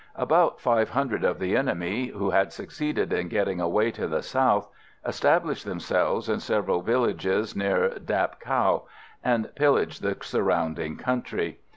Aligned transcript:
About 0.15 0.59
five 0.59 0.89
hundred 0.89 1.23
of 1.23 1.37
the 1.37 1.55
enemy, 1.55 2.07
who 2.07 2.31
had 2.31 2.51
succeeded 2.51 3.13
in 3.13 3.27
getting 3.27 3.61
away 3.61 3.91
to 3.91 4.07
the 4.07 4.23
south, 4.23 4.67
established 5.05 5.63
themselves 5.63 6.27
in 6.27 6.39
several 6.39 6.81
villages 6.81 7.55
near 7.55 7.99
Dap 7.99 8.39
Cau, 8.39 8.87
and 9.23 9.53
pillaged 9.53 10.01
the 10.01 10.17
surrounding 10.19 10.95
country. 10.97 11.59